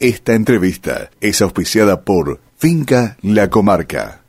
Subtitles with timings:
[0.00, 4.22] Esta entrevista es auspiciada por Finca La Comarca.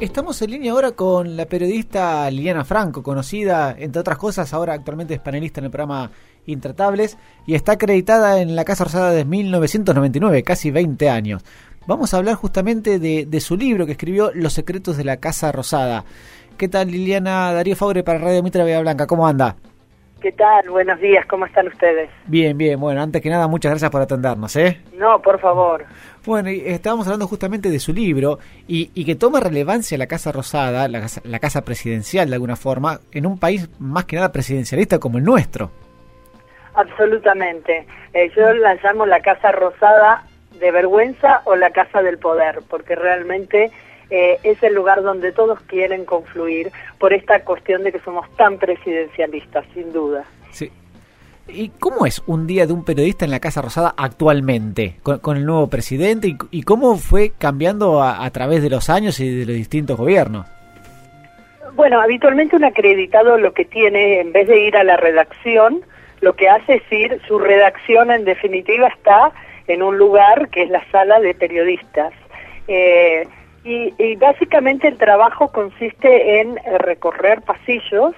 [0.00, 5.14] Estamos en línea ahora con la periodista Liliana Franco, conocida, entre otras cosas, ahora actualmente
[5.14, 6.10] es panelista en el programa
[6.46, 7.16] Intratables
[7.46, 11.44] y está acreditada en la Casa Rosada desde 1999, casi 20 años.
[11.86, 16.04] Vamos a hablar justamente de, su libro que escribió Los secretos de la Casa Rosada.
[16.58, 19.06] ¿Qué tal Liliana Darío Faure para Radio Mitra Vía Blanca?
[19.06, 19.54] ¿Cómo anda?
[20.20, 20.68] ¿Qué tal?
[20.68, 22.10] Buenos días, ¿cómo están ustedes?
[22.26, 24.82] Bien, bien, bueno, antes que nada, muchas gracias por atendernos, ¿eh?
[24.92, 25.86] No, por favor.
[26.26, 28.38] Bueno, estábamos hablando justamente de su libro
[28.68, 32.56] y, y que toma relevancia la Casa Rosada, la casa, la casa presidencial de alguna
[32.56, 35.70] forma, en un país más que nada presidencialista como el nuestro.
[36.74, 37.86] Absolutamente.
[38.12, 40.24] Eh, yo la llamo la Casa Rosada
[40.58, 43.70] de vergüenza o la Casa del Poder, porque realmente
[44.10, 48.58] eh, es el lugar donde todos quieren confluir por esta cuestión de que somos tan
[48.58, 50.24] presidencialistas, sin duda.
[50.50, 50.70] Sí.
[51.48, 55.36] ¿Y cómo es un día de un periodista en la Casa Rosada actualmente, con, con
[55.36, 59.28] el nuevo presidente, y, y cómo fue cambiando a, a, través de los años y
[59.28, 60.46] de los distintos gobiernos?
[61.74, 65.82] Bueno, habitualmente un acreditado lo que tiene, en vez de ir a la redacción,
[66.20, 69.32] lo que hace es ir, su redacción en definitiva está
[69.66, 72.12] en un lugar que es la sala de periodistas.
[72.68, 73.26] Eh,
[73.64, 78.14] y, y, básicamente el trabajo consiste en recorrer pasillos,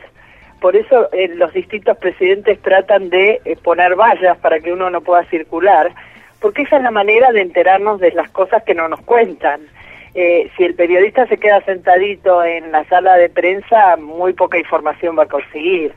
[0.61, 5.01] por eso eh, los distintos presidentes tratan de eh, poner vallas para que uno no
[5.01, 5.93] pueda circular,
[6.41, 9.63] porque esa es la manera de enterarnos de las cosas que no nos cuentan.
[10.15, 15.19] Eh, si el periodista se queda sentadito en la sala de prensa, muy poca información
[15.19, 15.93] va a conseguir.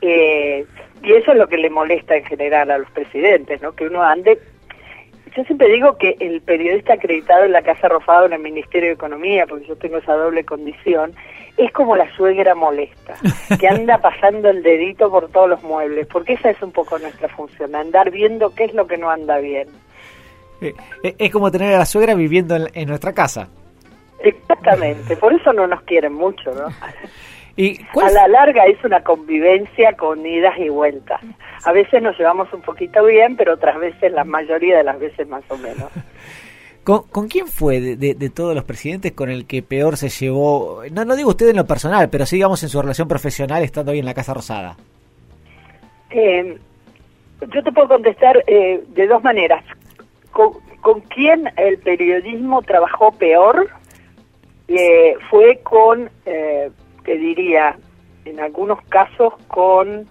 [0.00, 0.64] Eh,
[1.02, 3.72] y eso es lo que le molesta en general a los presidentes, ¿no?
[3.72, 4.38] Que uno ande
[5.36, 8.94] yo siempre digo que el periodista acreditado en la Casa Rosada en el Ministerio de
[8.94, 11.12] Economía, porque yo tengo esa doble condición,
[11.56, 13.14] es como la suegra molesta,
[13.58, 17.28] que anda pasando el dedito por todos los muebles, porque esa es un poco nuestra
[17.28, 19.68] función, andar viendo qué es lo que no anda bien.
[20.60, 20.74] Eh,
[21.18, 23.48] es como tener a la suegra viviendo en, en nuestra casa.
[24.20, 26.68] Exactamente, por eso no nos quieren mucho, ¿no?
[27.56, 31.20] ¿Y a la larga es una convivencia con idas y vueltas.
[31.64, 35.28] A veces nos llevamos un poquito bien, pero otras veces, la mayoría de las veces
[35.28, 35.90] más o menos.
[36.84, 40.10] ¿Con, ¿Con, quién fue de, de, de, todos los presidentes con el que peor se
[40.10, 40.82] llevó?
[40.92, 43.92] No, no digo usted en lo personal, pero sí digamos en su relación profesional estando
[43.92, 44.76] ahí en la Casa Rosada.
[46.10, 46.58] Eh,
[47.40, 49.64] yo te puedo contestar eh, de dos maneras.
[50.30, 53.70] Con, ¿Con quién el periodismo trabajó peor?
[54.68, 56.10] Eh, fue con
[57.04, 57.76] te diría,
[58.24, 60.06] en algunos casos con,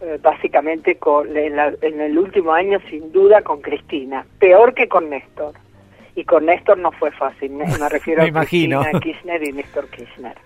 [0.00, 4.88] eh, básicamente con, en, la, en, el último año sin duda con Cristina, peor que
[4.88, 5.54] con Néstor.
[6.16, 8.80] Y con Néstor no fue fácil, me, me refiero me a imagino.
[8.80, 10.36] Cristina Kirchner y Néstor Kirchner.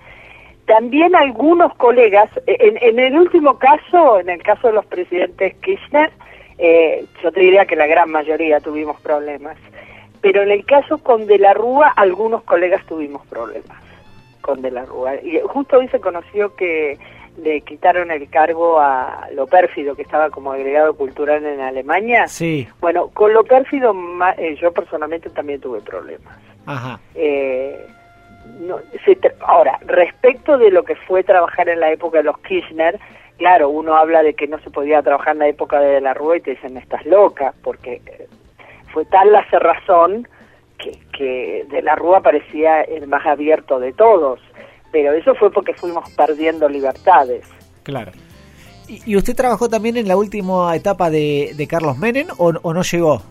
[0.66, 6.10] También algunos colegas, en, en, el último caso, en el caso de los presidentes Kirchner,
[6.58, 9.56] eh, yo te diría que la gran mayoría tuvimos problemas.
[10.20, 13.87] Pero en el caso con De la Rúa, algunos colegas tuvimos problemas
[14.40, 15.16] con De la Rúa.
[15.16, 16.98] Y justo hoy se conoció que
[17.42, 22.26] le quitaron el cargo a Lo Pérfido, que estaba como agregado cultural en Alemania.
[22.26, 22.68] Sí.
[22.80, 23.94] Bueno, con Lo Pérfido
[24.36, 26.36] eh, yo personalmente también tuve problemas.
[26.66, 26.98] Ajá.
[27.14, 27.86] Eh,
[28.60, 32.98] no, se ahora, respecto de lo que fue trabajar en la época de los Kirchner,
[33.36, 36.14] claro, uno habla de que no se podía trabajar en la época de, de la
[36.14, 38.00] Rúa y te dicen, estás loca, porque
[38.92, 40.26] fue tal la cerrazón
[40.78, 44.40] que, que de la Rúa parecía el más abierto de todos,
[44.92, 47.46] pero eso fue porque fuimos perdiendo libertades.
[47.82, 48.12] Claro.
[48.88, 52.74] ¿Y, y usted trabajó también en la última etapa de, de Carlos Menem o, o,
[52.74, 53.22] no llegó?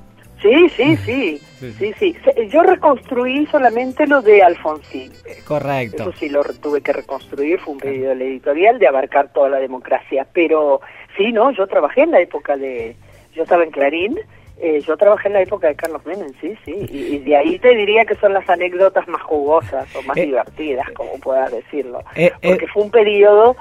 [0.42, 2.16] Sí, sí, sí, sí, sí, sí.
[2.50, 5.12] Yo reconstruí solamente lo de Alfonsín.
[5.48, 6.04] Correcto.
[6.04, 9.58] Eso sí lo tuve que reconstruir, fue un pedido del editorial de abarcar toda la
[9.58, 10.82] democracia, pero
[11.18, 12.96] sí, no, yo trabajé en la época de,
[13.34, 14.20] yo estaba en Clarín,
[14.60, 17.60] eh, yo trabajé en la época de Carlos Menem, sí, sí, y, y, de ahí
[17.60, 22.02] te diría que son las anécdotas más jugosas o más eh, divertidas, como puedas decirlo,
[22.16, 23.56] eh, porque fue un periodo,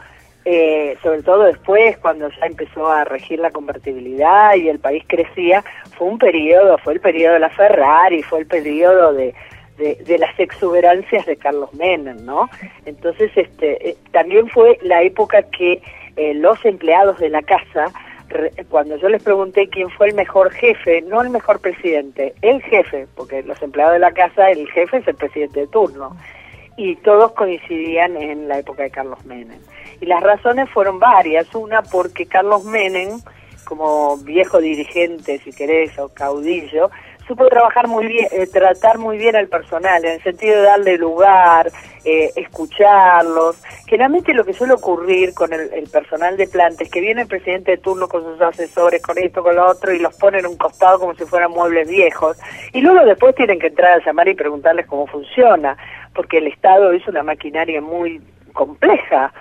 [0.44, 5.62] eh, sobre todo después, cuando ya empezó a regir la convertibilidad y el país crecía,
[5.98, 9.34] fue un periodo, fue el periodo de la Ferrari, fue el periodo de,
[9.78, 12.49] de, de las exuberancias de Carlos Menem, ¿no?
[12.84, 15.82] Entonces, este, eh, también fue la época que
[16.16, 17.87] eh, los empleados de la casa
[18.69, 23.06] cuando yo les pregunté quién fue el mejor jefe, no el mejor presidente, el jefe,
[23.14, 26.17] porque los empleados de la casa, el jefe es el presidente de turno,
[26.76, 29.58] y todos coincidían en la época de Carlos Menem.
[30.00, 33.20] Y las razones fueron varias, una porque Carlos Menem,
[33.64, 36.90] como viejo dirigente, si querés, o caudillo,
[37.26, 40.96] supo trabajar muy bien, eh, tratar muy bien al personal, en el sentido de darle
[40.96, 41.70] lugar,
[42.05, 43.56] eh, escucharlos.
[43.87, 47.78] Generalmente lo que suele ocurrir con el, personal de planta que viene el presidente de
[47.78, 50.99] turno con sus asesores, con esto, con lo otro, y los pone en un costado
[51.00, 52.38] como si fueran muebles viejos.
[52.73, 55.76] Y luego después tienen que entrar a llamar y preguntarles cómo funciona,
[56.14, 58.20] porque el Estado es una maquinaria muy
[58.52, 59.32] compleja.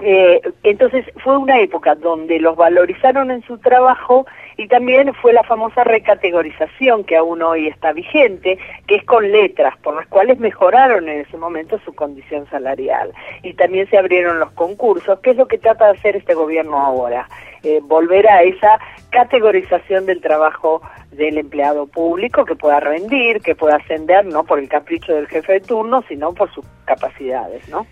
[0.00, 5.42] Eh, entonces fue una época donde los valorizaron en su trabajo y también fue la
[5.42, 11.08] famosa recategorización que aún hoy está vigente, que es con letras, por las cuales mejoraron
[11.08, 13.12] en ese momento su condición salarial.
[13.42, 16.78] Y también se abrieron los concursos, que es lo que trata de hacer este gobierno
[16.78, 17.28] ahora,
[17.62, 18.78] eh, volver a esa
[19.10, 24.68] categorización del trabajo del empleado público que pueda rendir, que pueda ascender, no por el
[24.68, 27.86] capricho del jefe de turno, sino por sus capacidades, ¿no?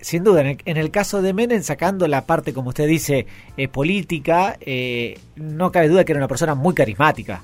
[0.00, 4.56] Sin duda, en el, caso de Menem, sacando la parte, como usted dice, eh, política,
[4.60, 7.42] eh, no cabe duda que era una persona muy carismática.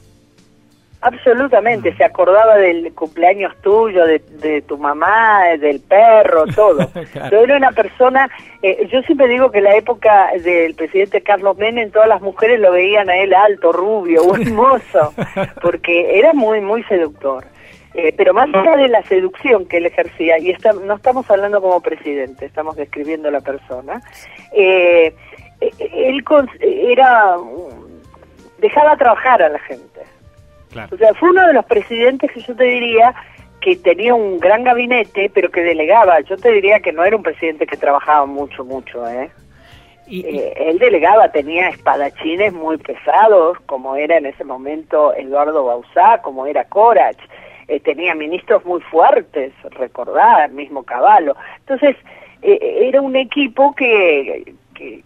[1.03, 6.89] Absolutamente, se acordaba del cumpleaños tuyo, de, tu mamá, del perro, todo.
[7.15, 8.31] era una persona,
[8.62, 12.61] eh, yo siempre digo que en la época del presidente Carlos Menem, todas las mujeres
[12.61, 15.12] lo veían a él alto, rubio, hermoso,
[15.61, 17.47] porque era muy, muy seductor.
[17.94, 21.81] Eh, pero más allá de la seducción que él ejercía, y no estamos hablando como
[21.81, 24.00] presidente, estamos describiendo a la persona,
[24.53, 25.15] eh,
[25.61, 26.25] eh, él
[26.61, 27.37] era
[28.59, 30.00] dejaba trabajar a la gente.
[30.91, 33.15] O sea, fue uno de los presidentes que yo te diría
[33.61, 36.21] que tenía un gran gabinete, pero que delegaba.
[36.21, 39.31] Yo te diría que no era un presidente que trabajaba mucho, mucho, ¿eh?
[40.06, 46.47] Y, él delegaba, tenía espadachines muy pesados, como era en ese momento Eduardo Bausá, como
[46.47, 47.19] era Corach.
[47.73, 51.35] Eh, tenía ministros muy fuertes, recordar, mismo Caballo.
[51.61, 51.97] Entonces,
[52.43, 55.03] eh, era un equipo que, que,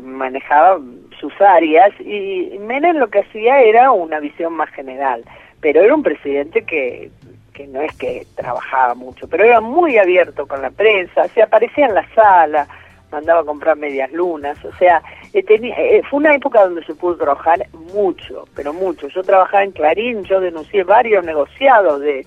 [0.00, 0.78] manejaba
[1.18, 5.24] sus áreas y Menem lo que hacía era una visión más general,
[5.60, 7.10] pero era un presidente que,
[7.52, 11.86] que no es que trabajaba mucho, pero era muy abierto con la prensa, se aparecía
[11.86, 12.68] en la sala,
[13.10, 15.02] mandaba a comprar medias lunas, o sea,
[15.32, 19.08] eh, eh, fue una época donde se pudo trabajar mucho, pero mucho.
[19.08, 22.24] Yo trabajaba en Clarín, yo denuncié varios negociados de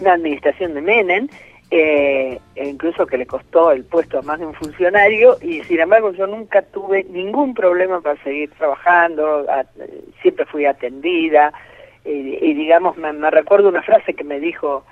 [0.00, 1.28] la administración de Menem,
[1.70, 5.80] eh, e incluso que le costó el puesto a más de un funcionario, y sin
[5.80, 9.46] embargo yo nunca tuve ningún problema para seguir trabajando,
[10.22, 11.52] siempre fui atendida,
[12.04, 14.84] y digamos, me recuerdo una frase que me dijo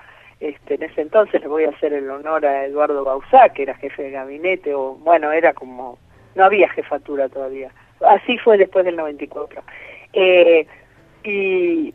[0.43, 3.75] este, en ese entonces le voy a hacer el honor a Eduardo Bausá, que era
[3.75, 5.99] jefe de gabinete, o bueno, era como,
[6.35, 7.71] no había jefatura todavía.
[8.01, 9.63] Así fue después del 94.
[10.13, 10.67] Eh,
[11.23, 11.95] y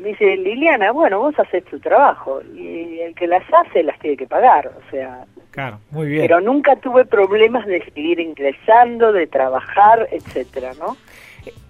[0.00, 4.16] me dice, Liliana, bueno, vos haces tu trabajo, y el que las hace las tiene
[4.16, 5.26] que pagar, o sea...
[5.50, 6.22] Claro, muy bien.
[6.22, 10.96] Pero nunca tuve problemas de seguir ingresando, de trabajar, etcétera, ¿no?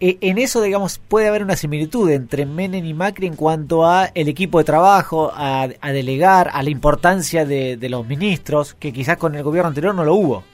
[0.01, 4.07] E, en eso, digamos, puede haber una similitud entre Menem y Macri en cuanto a
[4.07, 9.17] el equipo de trabajo, a, delegar, a la importancia de, de los ministros, que quizás
[9.17, 10.45] con el gobierno anterior no lo hubo.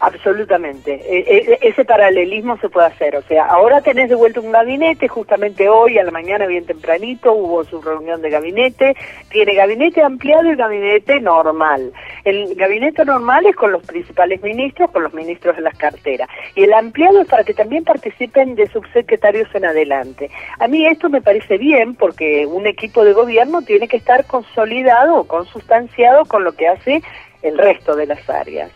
[0.00, 1.00] Absolutamente.
[1.06, 3.16] E, e, ese paralelismo se puede hacer.
[3.16, 7.32] O sea, ahora tenés de vuelta un gabinete, justamente hoy a la mañana bien tempranito
[7.32, 8.96] hubo su reunión de gabinete.
[9.30, 11.92] Tiene gabinete ampliado y gabinete normal.
[12.24, 16.28] El gabinete normal es con los principales ministros, con los ministros de las carteras.
[16.54, 20.30] Y el ampliado es para que también participen de subsecretarios en adelante.
[20.58, 25.24] A mí esto me parece bien porque un equipo de gobierno tiene que estar consolidado
[25.24, 27.02] consustanciado con lo que hace
[27.42, 28.70] el resto de las áreas.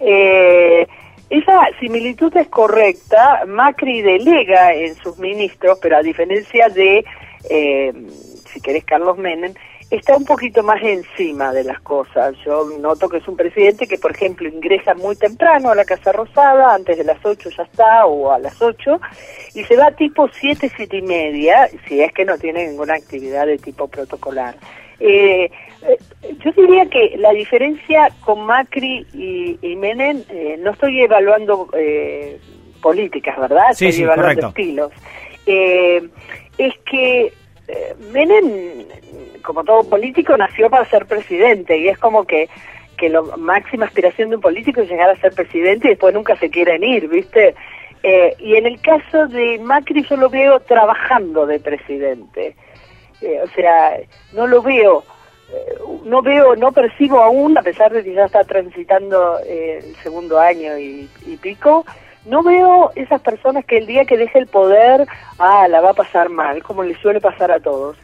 [0.00, 0.86] Eh,
[1.30, 3.44] esa similitud es correcta.
[3.46, 7.04] Macri delega en sus ministros, pero a diferencia de,
[7.50, 7.92] eh,
[8.52, 9.54] si querés, Carlos Menem,
[9.90, 12.34] está un poquito más encima de las cosas.
[12.44, 16.12] Yo noto que es un presidente que, por ejemplo, ingresa muy temprano a la Casa
[16.12, 19.00] Rosada, antes de las 8 ya está, o a las 8,
[19.54, 23.46] y se va tipo 7, 7 y media, si es que no tiene ninguna actividad
[23.46, 24.56] de tipo protocolar.
[25.00, 25.50] Eh,
[25.82, 25.98] eh,
[26.44, 32.38] yo diría que la diferencia con Macri y, y Menem, eh, no estoy evaluando eh,
[32.80, 33.72] políticas, ¿verdad?
[33.74, 34.92] Sí, estoy evaluando estilos.
[35.46, 37.32] es que
[38.12, 38.86] Menem,
[39.42, 42.48] como todo político, nació para ser presidente y es como que
[42.96, 46.34] que la máxima aspiración de un político es llegar a ser presidente y después nunca
[46.36, 47.54] se quieren ir, ¿viste?
[48.38, 52.54] y en el caso de Macri yo lo veo trabajando de presidente.
[53.22, 53.98] O sea,
[54.32, 55.04] no lo veo
[55.52, 59.94] eh, no veo, no percibo aún, a pesar de que ya está transitando eh, el
[59.96, 61.08] segundo año y,
[61.40, 61.84] pico,
[62.24, 65.06] no veo esas personas que el día que deje el poder,
[65.38, 67.96] ah, la va a pasar mal, como le suele pasar a todos.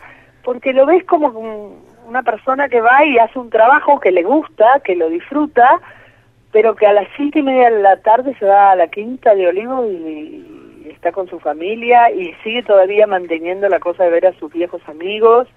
[0.45, 1.76] Porque lo ves como
[2.07, 5.81] una persona que va y hace un trabajo que le gusta, que lo disfruta,
[6.52, 9.35] pero que a las siete y media de la tarde se va a la quinta
[9.35, 10.51] de Olivo y,
[11.02, 14.80] está con su familia y sigue todavía manteniendo la cosa de ver a sus viejos
[14.87, 15.49] amigos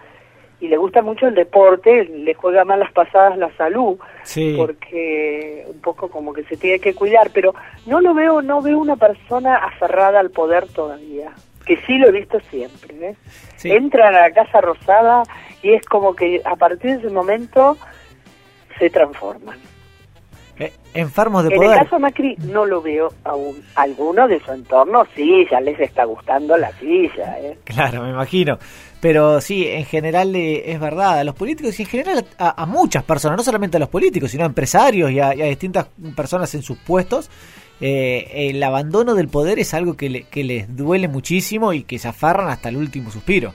[0.59, 3.99] y le gusta mucho el deporte, le juega mal las pasadas la salud,
[4.57, 7.53] porque un poco como que se tiene que cuidar, pero
[7.85, 11.31] no lo veo, no veo una persona aferrada al poder todavía,
[11.63, 13.09] que sí lo he visto siempre.
[13.09, 13.15] ¿eh?
[13.65, 15.21] Entra a la Casa Rosada
[15.61, 17.77] y es como que a partir de ese momento
[18.79, 19.59] se transforman.
[20.57, 21.71] Eh, enfermos de poder.
[21.71, 23.61] En el caso Macri no lo veo aún.
[23.75, 27.37] Algunos de su entorno sí, ya les está gustando la silla.
[27.39, 27.57] ¿eh?
[27.65, 28.57] Claro, me imagino.
[29.01, 31.19] Pero sí, en general eh, es verdad.
[31.19, 34.43] A los políticos y en general a, muchas personas, no solamente a los políticos, sino
[34.43, 37.29] a empresarios y a, distintas personas en sus puestos,
[37.81, 42.47] el abandono del poder es algo que, que les duele muchísimo y que se afarran
[42.47, 43.53] hasta el último suspiro.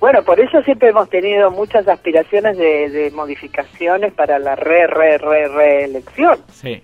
[0.00, 5.48] Bueno, por eso siempre hemos tenido muchas aspiraciones de, modificaciones para la re, re, re,
[5.48, 6.38] reelección.
[6.52, 6.82] Sí.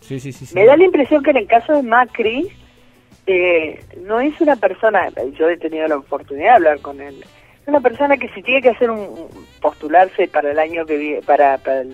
[0.00, 2.48] Sí, sí, sí, Me da la impresión que en el caso de Macri,
[3.26, 7.24] eh, no es una persona, yo he tenido la oportunidad de hablar con él,
[7.62, 9.28] es una persona que si tiene que hacer un,
[9.60, 11.92] postularse para el año que viene, para, para el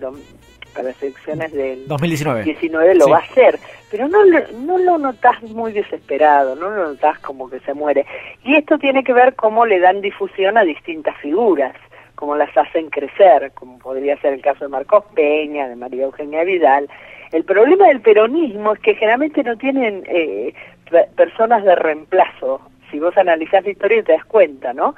[0.72, 3.58] para las elecciones del 2019 19 lo va a hacer,
[3.90, 8.06] pero no, no lo notas muy desesperado, no lo notas como que se muere.
[8.44, 11.74] Y esto tiene que ver cómo le dan difusión a distintas figuras,
[12.14, 16.44] cómo las hacen crecer, como podría ser el caso de Marcos Peña, de María Eugenia
[16.44, 16.88] Vidal.
[17.32, 20.54] El problema del peronismo es que generalmente no tienen eh,
[21.16, 22.60] personas de reemplazo.
[22.90, 24.94] Si vos analizás la historia te das cuenta, ¿no?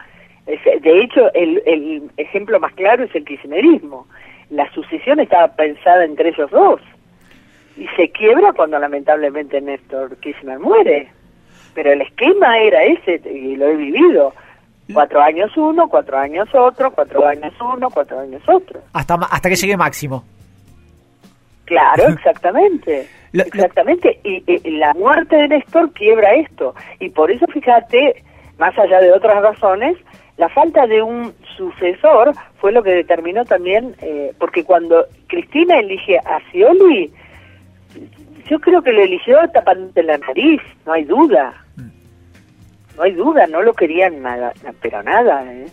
[0.47, 4.07] De hecho, el, el ejemplo más claro es el kirchnerismo
[5.07, 6.81] estaba pensada entre ellos dos
[7.77, 11.11] y se quiebra cuando lamentablemente Néstor Kirchner muere.
[11.75, 14.33] Pero el esquema era ese y lo he vivido.
[14.93, 18.81] Cuatro años uno, cuatro años otro, cuatro años uno, cuatro años otro.
[18.93, 20.25] Hasta, hasta que llegue máximo.
[21.65, 23.09] Claro, exactamente.
[23.33, 24.21] exactamente.
[24.23, 26.75] Y, y, la muerte de Néstor quiebra esto.
[27.01, 28.23] Y por eso, fíjate,
[28.59, 29.97] más allá de otras razones,
[30.37, 36.19] la falta de un sucesor fue lo que determinó también, eh, porque cuando Cristina elige
[36.19, 37.13] a Scioli,
[38.51, 41.65] yo creo que lo eligió tapando la nariz, no hay duda.
[42.97, 45.45] No hay duda, no lo querían nada, pero nada.
[45.53, 45.67] ¿eh?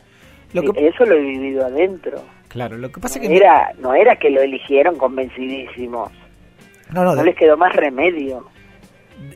[0.54, 2.24] Eso lo he vivido adentro.
[2.48, 3.36] Claro, lo que pasa no que...
[3.36, 6.12] Era, no era que lo eligieron convencidísimos.
[6.92, 8.46] No, no, no les quedó más remedio.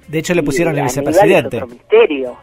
[0.07, 1.57] De hecho, le pusieron el vicepresidente.
[1.57, 2.37] Otro misterio.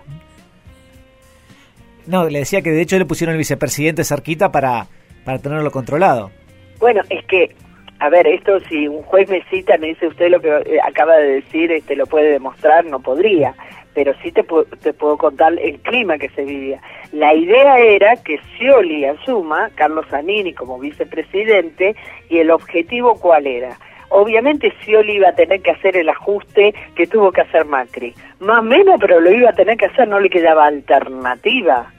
[2.07, 4.87] No, le decía que de hecho le pusieron el vicepresidente cerquita para,
[5.25, 6.31] para tenerlo controlado.
[6.79, 7.55] Bueno, es que,
[8.01, 11.17] a ver, esto si un juez me cita, me dice usted lo que eh, acaba
[11.17, 13.55] de decir, este lo puede demostrar, no podría,
[13.95, 14.45] pero sí te,
[14.83, 16.81] te puedo contar el clima que se vivía.
[17.13, 21.95] La idea era que Scioli asuma Carlos Zanini como vicepresidente
[22.29, 23.79] y el objetivo cuál era
[24.13, 28.15] obviamente Scioli iba a tener que hacer el ajuste que tuvo que hacer Macri.
[28.41, 31.91] Más o menos, pero lo iba a tener que hacer, no le quedaba alternativa.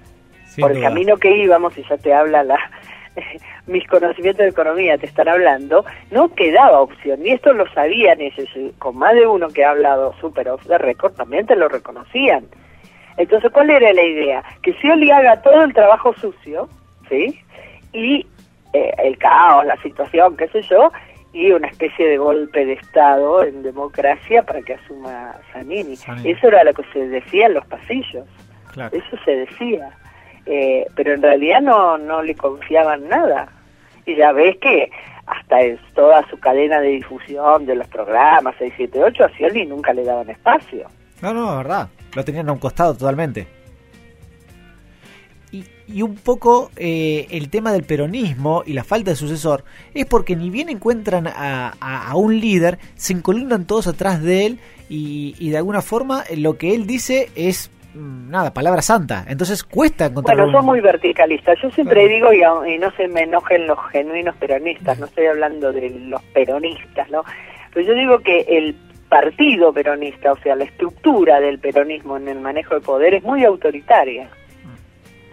[0.59, 2.59] Por el camino que íbamos, y ya te habla la,
[3.67, 7.25] mis conocimientos de economía te están hablando, no quedaba opción.
[7.25, 10.77] Y esto lo sabían ellos, con más de uno que ha hablado super off the
[10.77, 12.45] record, también te lo reconocían.
[13.17, 14.43] Entonces, ¿cuál era la idea?
[14.61, 16.67] Que Scioli haga todo el trabajo sucio,
[17.09, 17.39] ¿sí?
[17.91, 18.25] Y
[18.73, 20.91] eh, el caos, la situación, qué sé yo,
[21.33, 25.93] y una especie de golpe de Estado en democracia para que asuma Zanini.
[26.23, 28.25] Eso era lo que se decía en los pasillos.
[28.91, 29.89] Eso se decía.
[30.45, 33.47] Eh, pero en realidad no, no le confiaban nada.
[34.05, 34.91] Y ya ves que
[35.25, 40.03] hasta es toda su cadena de difusión de los programas 678 a Scioli nunca le
[40.03, 40.87] daban espacio.
[41.21, 41.89] No, no, es verdad.
[42.15, 43.62] Lo tenían a un costado totalmente
[45.87, 49.63] y un poco eh, el tema del peronismo y la falta de sucesor
[49.93, 54.59] es porque ni bien encuentran a, un líder, se encolumnan todos atrás de él
[54.89, 59.25] y, de alguna forma lo que él dice es mm, nada, palabra santa.
[59.27, 60.37] Entonces cuesta encontrar.
[60.37, 61.57] Bueno, son muy verticalistas.
[61.61, 65.89] Yo siempre digo, y, no se me enojen los genuinos peronistas, no estoy hablando de
[65.89, 67.23] los peronistas, ¿no?
[67.73, 68.75] Pero yo digo que el
[69.09, 73.43] partido peronista, o sea, la estructura del peronismo en el manejo de poder es muy
[73.43, 74.29] autoritaria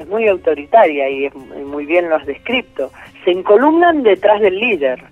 [0.01, 2.91] es muy autoritaria y es muy bien lo has descrito.
[3.25, 5.03] Se encolumnan detrás del líder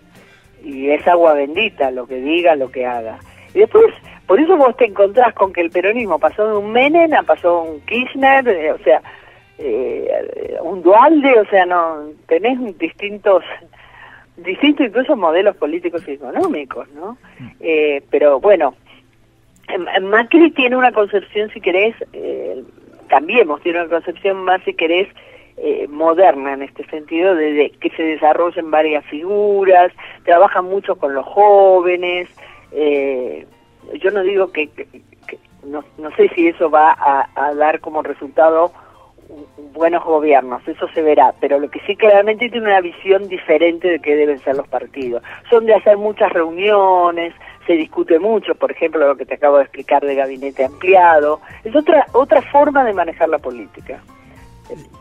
[0.65, 3.19] y es agua bendita lo que diga, lo que haga.
[3.55, 3.87] Y después,
[4.27, 7.63] por eso vos te encontrás con que el peronismo pasó de un Menem a pasó
[7.63, 9.03] un Kirchner, eh, o sea,
[9.59, 13.45] eh, un Dualde, o sea, no tenés distintos
[14.37, 17.19] distintos incluso modelos políticos y económicos, ¿no?
[17.61, 18.75] Eh, pero bueno,
[20.03, 22.63] Macri tiene una concepción, si querés, eh,
[23.09, 25.09] cambiemos, tiene una concepción más, si querés,
[25.57, 29.93] eh, moderna en este sentido, de, que se desarrollen varias figuras,
[30.25, 32.29] trabaja mucho con los jóvenes.
[32.71, 33.45] Eh,
[34.01, 34.69] yo no digo que,
[35.65, 36.97] no, no sé si eso va
[37.35, 38.73] a, dar como resultado
[39.73, 44.01] buenos gobiernos, eso se verá, pero lo que sí claramente tiene una visión diferente de
[44.01, 45.23] qué deben ser los partidos.
[45.51, 47.35] Son de hacer muchas reuniones,
[47.67, 51.77] se discute mucho, por ejemplo, lo que te acabo de explicar de gabinete ampliado, es
[51.77, 54.01] otra otra forma de manejar la política.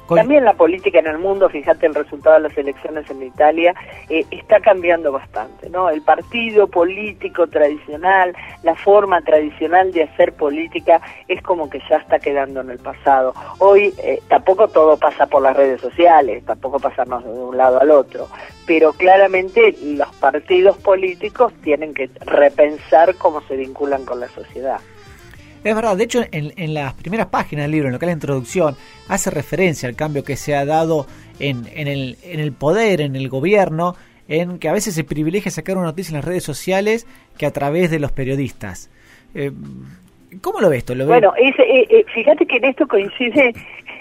[0.08, 3.74] También la política en el mundo, fíjate el resultado de las elecciones en Italia,
[4.10, 5.90] eh, está cambiando bastante, ¿no?
[5.90, 8.34] El partido político tradicional,
[8.64, 13.34] la forma tradicional de hacer política es como que ya está quedando en el pasado.
[13.60, 17.92] Hoy eh, tampoco todo pasa por las redes sociales, tampoco pasarnos de un lado al
[17.92, 18.28] otro,
[18.66, 24.80] pero claramente los partidos políticos tienen que repensar cómo se vinculan con la sociedad.
[25.64, 28.14] Es verdad, de hecho en, las primeras páginas del libro, en lo que es la
[28.14, 28.76] introducción,
[29.08, 31.08] hace referencia al cambio que se ha dado
[31.40, 33.96] en, en, el, en el poder, en el gobierno,
[34.28, 37.52] en que a veces se privilegia sacar una noticia en las redes sociales que a
[37.52, 38.90] través de los periodistas.
[39.34, 39.52] Eh,
[40.42, 40.96] ¿Cómo lo ves esto?
[40.96, 41.54] ¿Lo bueno, eh,
[41.90, 43.54] eh, fíjate que en esto coincide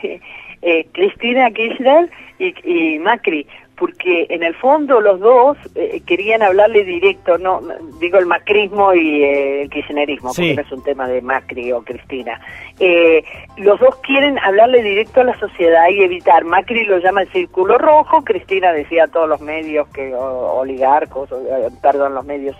[0.93, 3.47] Cristina Kirchner y Macri,
[3.77, 7.61] porque en el fondo los dos eh, querían hablarle directo, no
[8.01, 11.83] digo el macrismo y eh, el kirchnerismo, porque no es un tema de Macri o
[11.83, 12.41] Cristina.
[12.81, 13.23] Eh,
[13.59, 16.45] los dos quieren hablarle directo a la sociedad y evitar.
[16.45, 21.29] Macri lo llama el círculo rojo, Cristina decía a todos los medios que oligarcos,
[21.83, 22.57] perdón, los medios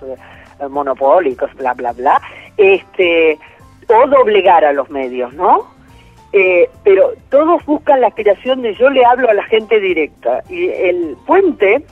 [0.69, 2.21] monopólicos, bla bla bla,
[2.57, 3.39] este
[3.89, 5.76] o doblegar a los medios, ¿no?
[6.39, 10.43] Eh, pero todos buscan la aspiración de yo le hablo a la gente directa.
[10.51, 11.83] Y el puente,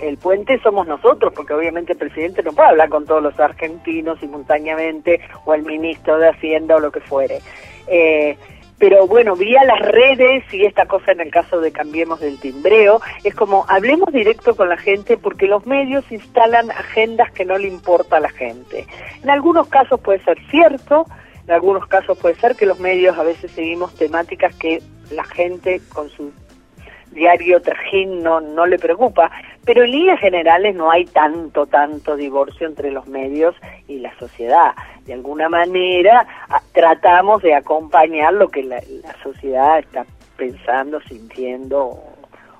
[0.00, 4.18] el puente somos nosotros, porque obviamente el presidente no puede hablar con todos los argentinos
[4.18, 7.38] simultáneamente, o el ministro de Hacienda o lo que fuere.
[7.86, 8.36] Eh,
[8.76, 13.00] pero bueno, vía las redes y esta cosa en el caso de Cambiemos del Timbreo,
[13.22, 17.68] es como hablemos directo con la gente porque los medios instalan agendas que no le
[17.68, 18.84] importa a la gente.
[19.22, 21.06] En algunos casos puede ser cierto,
[21.46, 25.80] en algunos casos puede ser que los medios a veces seguimos temáticas que la gente
[25.92, 26.32] con su
[27.10, 29.30] diario trajín no, no le preocupa,
[29.64, 33.54] pero en líneas generales no hay tanto, tanto divorcio entre los medios
[33.88, 34.74] y la sociedad.
[35.04, 36.26] De alguna manera
[36.72, 38.82] tratamos de acompañar lo que la,
[39.22, 40.04] sociedad está
[40.36, 41.98] pensando, sintiendo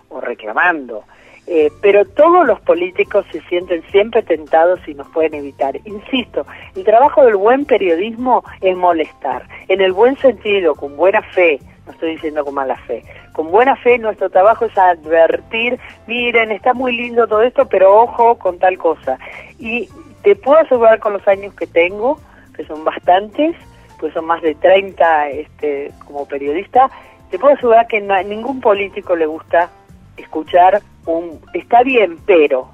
[0.09, 1.05] o reclamando.
[1.47, 5.77] Eh, pero todos los políticos se sienten siempre tentados y nos pueden evitar.
[5.85, 11.61] Insisto, el trabajo del buen periodismo es molestar, en el buen sentido, con buena fe,
[11.85, 16.73] no estoy diciendo con mala fe, con buena fe nuestro trabajo es advertir, miren, está
[16.73, 19.19] muy lindo todo esto, pero ojo con tal cosa.
[19.59, 19.91] Y
[20.23, 22.19] te puedo asegurar con los años que tengo,
[22.57, 23.55] que son bastantes,
[24.01, 26.89] pues son más de 30 este, como periodista,
[27.31, 29.69] te puedo asegurar que a ningún político le gusta
[30.17, 32.71] escuchar un está bien, pero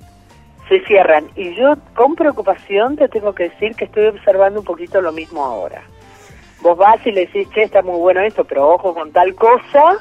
[0.68, 1.28] se cierran.
[1.36, 5.44] Y yo con preocupación te tengo que decir que estoy observando un poquito lo mismo
[5.44, 5.82] ahora.
[6.62, 9.96] Vos vas y le decís, che, está muy bueno esto, pero ojo con tal cosa,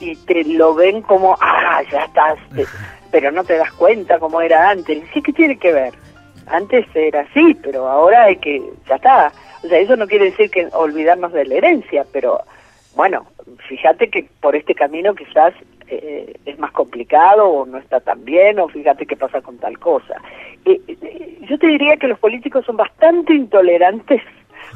[0.00, 2.38] y te lo ven como, ah, ya estás,
[3.10, 5.02] pero no te das cuenta como era antes.
[5.12, 5.94] Sí, ¿qué tiene que ver?
[6.46, 9.32] Antes era así, pero ahora hay que, ya está.
[9.62, 12.40] O sea, eso no quiere decir que olvidarnos de la herencia, pero
[12.94, 13.26] bueno,
[13.68, 15.54] fíjate que por este camino quizás
[15.86, 19.78] eh, es más complicado o no está tan bien o fíjate qué pasa con tal
[19.78, 20.20] cosa.
[20.64, 24.22] Eh, eh, yo te diría que los políticos son bastante intolerantes,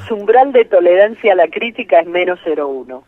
[0.06, 3.02] su umbral de tolerancia a la crítica es menos 0,1.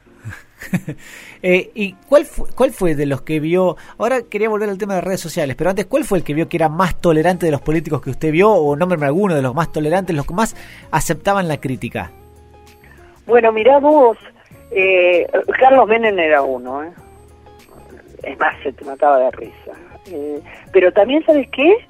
[1.43, 3.77] ¿Y cuál fue, cuál fue de los que vio?
[3.99, 6.49] Ahora quería volver al tema de redes sociales, pero antes, ¿cuál fue el que vio
[6.49, 8.51] que era más tolerante de los políticos que usted vio?
[8.51, 10.57] O nómbreme alguno de los más tolerantes, los que más
[10.91, 12.11] aceptaban la crítica.
[13.27, 14.19] Bueno, mirá vos,
[15.59, 16.91] Carlos Menem era uno, ¿eh?
[18.23, 19.73] Es más, se te mataba de risa.
[20.11, 20.41] Eh,
[20.73, 21.87] pero también, ¿sabes qué?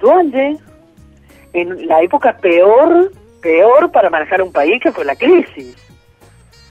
[0.00, 0.56] Dualde,
[1.52, 3.10] en la época peor,
[3.40, 5.76] peor para manejar un país que fue la crisis.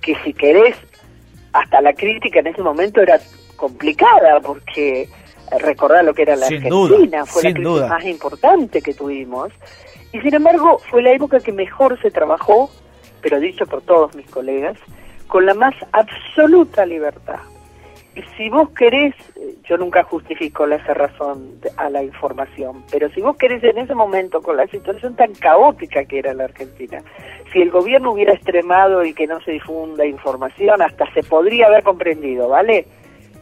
[0.02, 0.76] Que si querés,
[1.54, 3.20] hasta la crítica en ese momento era
[3.56, 5.08] complicada, porque
[5.60, 9.52] recordar lo que era la Argentina, fue la crisis más importante que tuvimos.
[10.12, 12.70] Y sin embargo, fue la época que mejor se trabajó,
[13.22, 14.78] pero dicho por todos mis colegas,
[15.28, 17.39] con la más absoluta libertad
[18.38, 19.15] si vos querés,
[19.63, 24.41] yo nunca justifico la cerrazón a la información, pero si vos querés en ese momento,
[24.41, 26.99] con la situación tan caótica que era la Argentina,
[27.52, 31.84] si el gobierno hubiera extremado y que no se difunda información, hasta se podría haber
[31.84, 32.86] comprendido, ¿vale?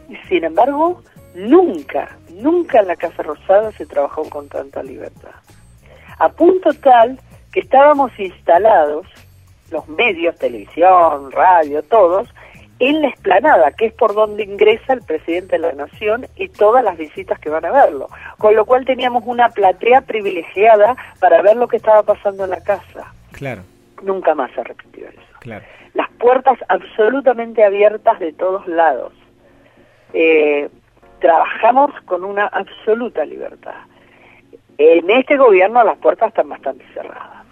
[0.08, 1.02] Y sin embargo,
[1.34, 5.34] nunca, nunca en la Casa Rosada se trabajó con tanta libertad.
[6.18, 7.18] A punto tal
[7.52, 9.06] que estábamos instalados,
[9.70, 12.28] los medios, televisión, radio, todos,
[12.82, 16.82] en la explanada, que es por donde ingresa el presidente de la Nación y todas
[16.82, 18.08] las visitas que van a verlo.
[18.38, 22.60] Con lo cual teníamos una platea privilegiada para ver lo que estaba pasando en la
[22.60, 23.14] casa.
[23.30, 23.62] Claro.
[24.02, 25.20] Nunca más se repitió eso.
[25.38, 25.64] Claro.
[25.94, 29.12] Las puertas absolutamente abiertas de todos lados.
[30.12, 30.68] Eh,
[31.20, 33.76] trabajamos con una absoluta libertad.
[34.76, 37.46] En este gobierno las puertas están bastante cerradas.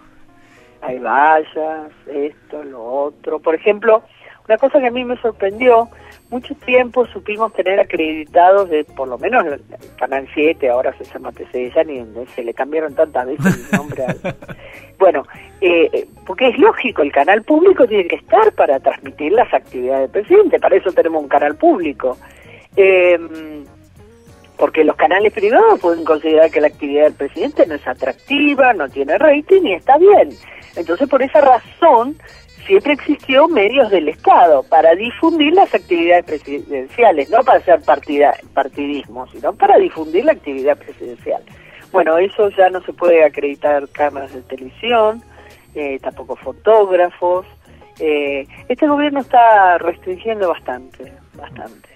[0.81, 3.39] Hay vallas, esto, lo otro.
[3.39, 4.03] Por ejemplo,
[4.51, 5.87] una cosa que a mí me sorprendió,
[6.29, 9.61] mucho tiempo supimos tener acreditados de, por lo menos el
[9.97, 14.05] Canal 7, ahora se llama TC, ya ni se le cambiaron tantas veces el nombre.
[14.05, 14.19] Al...
[14.99, 15.25] Bueno,
[15.61, 20.21] eh, porque es lógico, el canal público tiene que estar para transmitir las actividades del
[20.21, 22.17] presidente, para eso tenemos un canal público.
[22.75, 23.17] Eh,
[24.57, 28.89] porque los canales privados pueden considerar que la actividad del presidente no es atractiva, no
[28.89, 30.29] tiene rating y está bien.
[30.75, 32.15] Entonces, por esa razón,
[32.65, 39.27] siempre existió medios del Estado para difundir las actividades presidenciales, no para hacer partida, partidismo,
[39.27, 41.43] sino para difundir la actividad presidencial.
[41.91, 45.21] Bueno, eso ya no se puede acreditar cámaras de televisión,
[45.75, 47.45] eh, tampoco fotógrafos.
[47.99, 51.89] Eh, este gobierno está restringiendo bastante, bastante.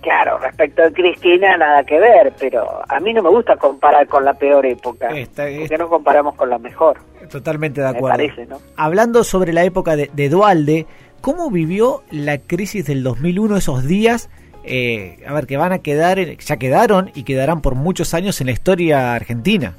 [0.00, 4.24] Claro, respecto a Cristina nada que ver, pero a mí no me gusta comparar con
[4.24, 6.98] la peor época, Esta, porque no comparamos con la mejor.
[7.30, 8.16] Totalmente de acuerdo.
[8.16, 8.58] Parece, ¿no?
[8.76, 10.86] Hablando sobre la época de, de, Dualde,
[11.20, 14.28] ¿cómo vivió la crisis del 2001 esos días?
[14.64, 18.46] Eh, a ver, que van a quedar, ya quedaron y quedarán por muchos años en
[18.46, 19.76] la historia argentina.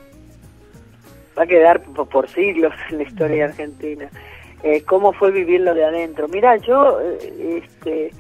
[1.37, 4.09] Va a quedar por, siglos en la historia argentina.
[4.63, 6.27] Eh, ¿Cómo fue vivirlo de adentro?
[6.27, 8.11] Mira, yo, eh, este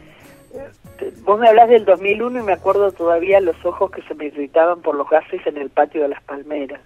[1.23, 4.81] Vos me hablas del 2001 y me acuerdo todavía los ojos que se me irritaban
[4.81, 6.81] por los gases en el patio de las palmeras,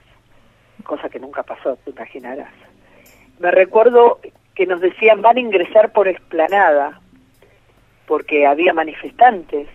[0.83, 2.51] cosa que nunca pasó, te imaginarás.
[3.39, 4.19] Me recuerdo
[4.55, 7.01] que nos decían van a ingresar por esplanada,
[8.07, 9.67] porque había manifestantes.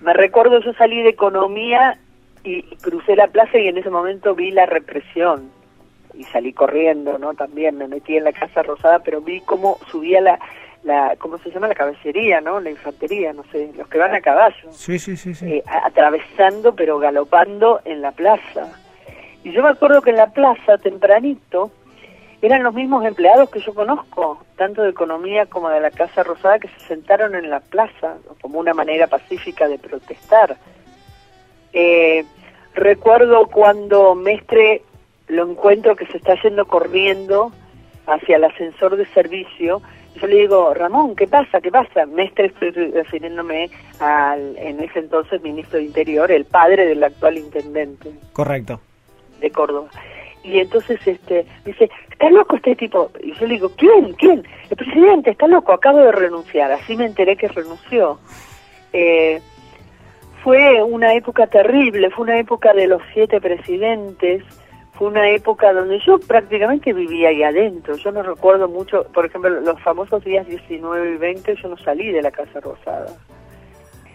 [0.00, 1.98] Me recuerdo yo salí de economía
[2.42, 5.50] y, crucé la plaza y en ese momento vi la represión
[6.12, 7.34] y salí corriendo, ¿no?
[7.34, 10.38] También me metí en la Casa Rosada, pero vi cómo subía la,
[10.84, 11.68] la ¿cómo se llama?
[11.68, 12.60] La caballería, ¿no?
[12.60, 14.70] La infantería, no sé, los que van a caballo.
[14.70, 15.34] Sí, sí, sí.
[15.34, 15.46] sí.
[15.46, 18.68] Eh, atravesando, pero galopando en la plaza.
[19.42, 21.70] Y yo me acuerdo que en la plaza, tempranito,
[22.40, 26.58] eran los mismos empleados que yo conozco, tanto de economía como de la Casa Rosada,
[26.58, 30.56] que se sentaron en la plaza como una manera pacífica de protestar.
[31.72, 32.24] Eh,
[32.74, 34.82] recuerdo cuando Mestre
[35.28, 37.50] lo encuentro que se está yendo corriendo
[38.06, 39.80] hacia el ascensor de servicio
[40.20, 41.60] yo le digo, Ramón, ¿qué pasa?
[41.60, 42.06] ¿Qué pasa?
[42.06, 48.10] Mestre, estoy refiriéndome al, en ese entonces, ministro de Interior, el padre del actual intendente.
[48.32, 48.80] Correcto.
[49.40, 49.88] De Córdoba.
[50.44, 53.10] Y entonces este dice, ¿está loco este tipo?
[53.22, 54.12] Y yo le digo, ¿quién?
[54.12, 54.44] ¿Quién?
[54.68, 56.70] El presidente, está loco, acabo de renunciar.
[56.70, 58.18] Así me enteré que renunció.
[58.92, 59.40] Eh,
[60.42, 64.44] fue una época terrible, fue una época de los siete presidentes,
[64.94, 67.96] fue una época donde yo prácticamente vivía ahí adentro.
[67.96, 72.12] Yo no recuerdo mucho, por ejemplo, los famosos días 19 y 20, yo no salí
[72.12, 73.06] de la Casa Rosada.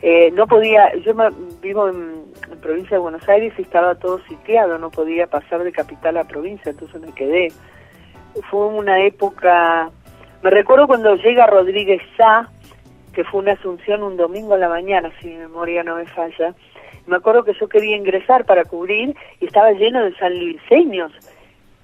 [0.01, 1.13] Eh, no podía, yo
[1.61, 2.23] vivo en,
[2.61, 6.71] provincia de Buenos Aires y estaba todo sitiado, no podía pasar de capital a provincia,
[6.71, 7.49] entonces me quedé.
[8.49, 9.89] Fue una época,
[10.41, 12.49] me recuerdo cuando llega Rodríguez Sá,
[13.13, 16.55] que fue una asunción un domingo a la mañana, si mi memoria no me falla,
[17.10, 21.12] me acuerdo que yo quería ingresar para cubrir y estaba lleno de sanluiseños.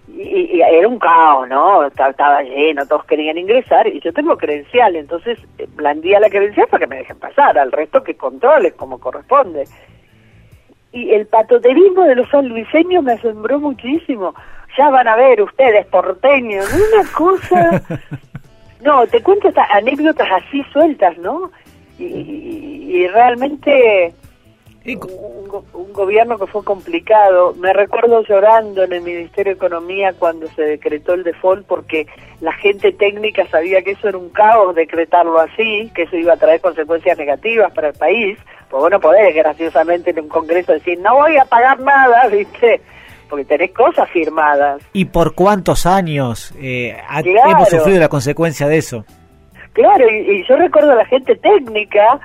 [0.07, 1.83] Y, y, era un caos, ¿no?
[1.83, 6.85] Estaba, lleno, todos querían ingresar y yo tengo credencial, entonces eh, blandía la credencial para
[6.85, 9.65] que me dejen pasar, al resto que controles como corresponde.
[10.91, 14.33] Y el patoterismo de los sanluiseños me asombró muchísimo.
[14.77, 17.81] Ya van a ver ustedes, porteños, una cosa...
[18.81, 21.49] No, te cuento estas anécdotas así sueltas, ¿no?
[21.97, 24.13] y realmente
[24.93, 27.53] un, gobierno que fue complicado.
[27.55, 32.05] Me recuerdo llorando en el Ministerio de Economía cuando se decretó el default porque
[32.41, 36.37] la gente técnica sabía que eso era un caos decretarlo así, que eso iba a
[36.37, 38.37] traer consecuencias negativas para el país.
[38.69, 42.81] Pues bueno, podés graciosamente en un congreso decir, no voy a pagar nada, ¿viste?
[43.29, 44.83] Porque tenés cosas firmadas.
[44.93, 49.05] ¿Y por cuántos años eh, hemos sufrido la consecuencia de eso?
[49.73, 52.19] Claro, y, y yo recuerdo a la gente técnica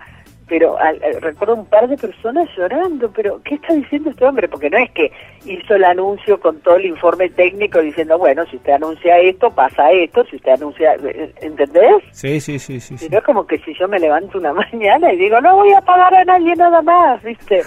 [0.51, 0.77] pero
[1.21, 4.49] recuerdo un par de personas llorando, pero ¿qué está diciendo este hombre?
[4.49, 5.13] Porque no es que
[5.47, 9.93] hizo el anuncio con todo el informe técnico diciendo, bueno, si usted anuncia esto, pasa
[9.93, 10.97] esto, si usted anuncia,
[11.41, 12.03] ¿entendés?
[12.11, 13.09] Sí, sí, sí, sí.
[13.09, 15.83] no es como que si yo me levanto una mañana y digo, no voy a
[15.83, 17.63] pagar a nadie nada más, ¿viste?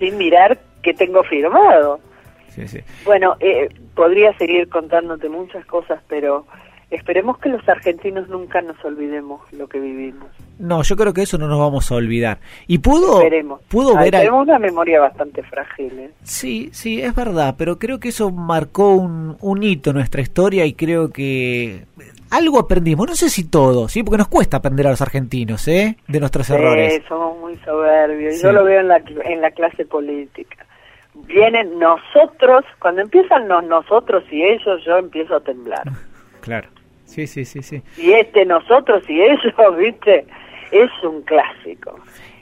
[0.00, 2.00] Sin mirar qué tengo firmado.
[2.48, 2.80] Sí, sí.
[3.04, 6.46] Bueno, eh, podría seguir contándote muchas cosas, pero
[6.90, 10.30] esperemos que los argentinos nunca nos olvidemos lo que vivimos.
[10.58, 12.38] No, yo creo que eso no nos vamos a olvidar.
[12.66, 14.14] Y pudo, ver...
[14.16, 15.98] al- Tenemos una memoria bastante frágil.
[15.98, 16.10] ¿eh?
[16.22, 20.64] Sí, sí, es verdad, pero creo que eso marcó un, un hito en nuestra historia
[20.64, 21.84] y creo que
[22.30, 24.02] algo aprendimos, no sé si todo, ¿sí?
[24.02, 25.96] Porque nos cuesta aprender a los argentinos, ¿eh?
[26.08, 27.02] De nuestros errores.
[27.08, 28.34] Somos muy soberbios.
[28.36, 28.42] Sí.
[28.42, 30.66] Yo lo veo en la, en la clase política.
[31.14, 35.82] Vienen nosotros, cuando empiezan los nosotros y ellos, yo empiezo a temblar.
[36.40, 36.68] Claro.
[37.06, 37.82] Sí, sí, sí, sí.
[37.96, 40.26] Y este nosotros y ellos, viste,
[40.70, 41.98] es un clásico.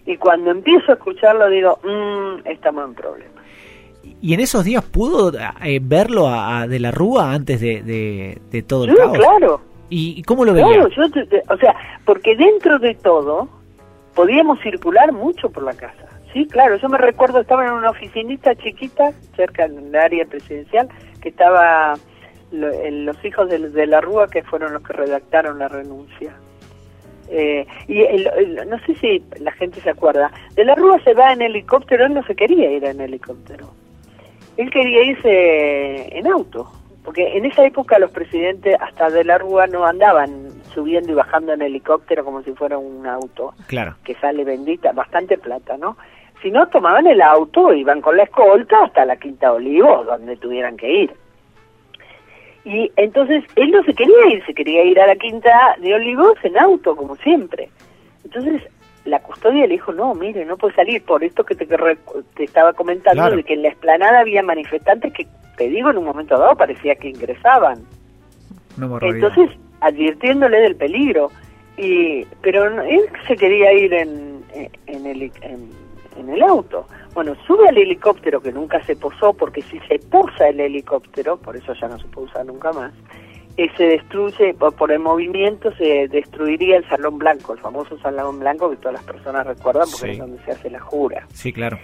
[0.07, 3.43] Y cuando empiezo a escucharlo digo, mmm, estamos en problemas.
[4.21, 5.33] ¿Y en esos días pudo
[5.63, 9.17] eh, verlo a, a De la Rúa antes de, de, de todo el caos?
[9.17, 9.61] claro.
[9.95, 10.67] ¿Y, cómo lo veía?
[10.67, 11.75] Claro, yo te- te- o sea,
[12.07, 13.49] porque dentro de todo
[14.15, 16.07] podíamos circular mucho por la casa.
[16.33, 20.89] Sí, claro, yo me recuerdo, estaba en una oficinita chiquita, cerca del área presidencial,
[21.21, 21.95] que estaba
[22.53, 26.33] lo- el- los hijos de, de la Rúa, que fueron los que redactaron la renuncia.
[27.29, 31.15] Eh, y el- el- no sé si la gente se acuerda, de la Rúa se
[31.15, 33.69] va en helicóptero, él no se quería ir en helicóptero.
[34.57, 36.71] Él quería irse en auto,
[37.05, 41.53] porque en esa época los presidentes hasta de la Rúa no andaban subiendo y bajando
[41.53, 43.95] en helicóptero como si fuera un auto Claro.
[44.05, 45.97] que sale bendita, bastante plata, ¿no?
[46.43, 50.77] Si no, tomaban el auto, iban con la escolta hasta la Quinta Olivos, donde tuvieran
[50.77, 51.15] que ir.
[52.65, 56.35] Y entonces él no se quería ir, se quería ir a la Quinta de Olivos
[56.45, 57.69] en auto, como siempre.
[58.25, 58.63] Entonces
[59.05, 62.73] la custodia le dijo, no, mire, no puede salir, por esto que te, te estaba
[62.73, 63.37] comentando, Claro.
[63.37, 66.95] de que en la explanada había manifestantes que, te digo, en un momento dado parecía
[66.95, 67.81] que ingresaban.
[68.77, 69.29] Barbaridad.
[69.29, 71.31] Entonces, advirtiéndole del peligro.
[71.77, 74.45] y Pero no- él se quería ir en,
[74.87, 75.71] en, el, en,
[76.17, 76.87] en el auto.
[77.15, 81.57] Bueno, sube al helicóptero que nunca se posó, porque si se posa el helicóptero, por
[81.57, 82.93] eso ya no se puede usar nunca más,
[83.57, 88.71] eh, se destruye, por, el movimiento se destruiría el Salón Blanco, el famoso Salón Blanco
[88.71, 90.13] que todas las personas recuerdan porque Sí.
[90.13, 91.27] es donde se hace la jura.
[91.33, 91.79] Sí, claro.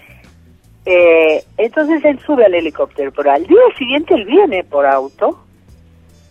[0.86, 5.44] Eh, entonces él sube al helicóptero, pero al día siguiente él viene por auto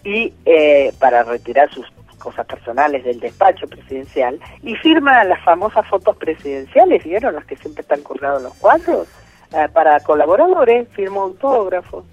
[0.04, 1.86] y eh, para retirar sus
[2.28, 7.34] cosas personales del despacho presidencial y firma las famosas fotos presidenciales, ¿vieron?
[7.36, 9.08] Las que siempre están colgados los cuadros.
[9.54, 12.04] Eh, para colaboradores, firmó autógrafos.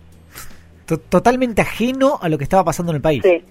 [0.86, 3.22] To- Totalmente ajeno a lo que estaba pasando en el país.
[3.24, 3.44] Sí,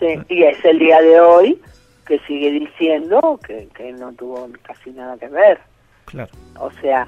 [0.00, 0.06] sí.
[0.30, 1.60] Y es el día de hoy
[2.06, 5.60] que sigue diciendo que, que no tuvo casi nada que ver.
[6.06, 6.30] Claro.
[6.58, 7.06] O sea,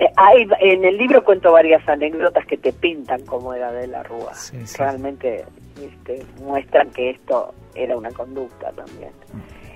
[0.00, 4.02] eh, hay, en el libro cuento varias anécdotas que te pintan cómo era de la
[4.02, 4.34] Rúa.
[4.34, 4.78] Sí, sí.
[4.78, 5.44] Realmente
[5.80, 9.10] este, muestran que esto era una conducta también.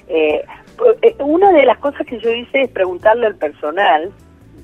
[0.08, 0.44] Eh,
[1.02, 4.12] eh, una de las cosas que yo hice es preguntarle al personal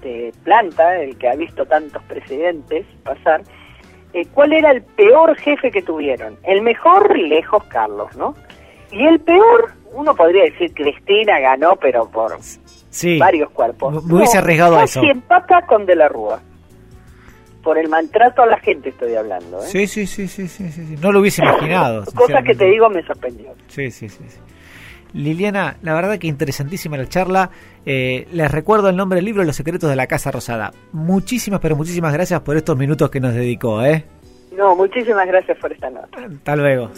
[0.00, 3.42] de planta, el que ha visto tantos presidentes pasar,
[4.12, 6.36] eh, cuál era el peor jefe que tuvieron.
[6.42, 8.34] El mejor, lejos, Carlos, ¿no?
[8.90, 12.36] Y el peor, uno podría decir Cristina ganó, pero por
[12.96, 13.18] Sí.
[13.18, 14.04] varios cuerpos.
[14.04, 15.02] Me- hubiese arriesgado a eso.
[15.02, 16.40] empata con De la Rúa.
[17.62, 19.58] Por el maltrato a la gente estoy hablando.
[19.62, 19.66] ¿eh?
[19.66, 20.96] Sí, sí, sí, sí, sí, sí.
[21.02, 22.04] No lo hubiese imaginado.
[22.14, 23.52] Cosa que te digo me sorprendió.
[23.68, 24.38] Sí, sí, sí, sí.
[25.12, 27.50] Liliana, la verdad que interesantísima la charla.
[27.84, 30.72] Eh, les recuerdo el nombre del libro Los secretos de la Casa Rosada.
[30.92, 34.04] Muchísimas, pero muchísimas gracias por estos minutos que nos dedicó, ¿eh?
[34.56, 36.08] No, muchísimas gracias por esta nota.
[36.24, 36.90] Hasta luego.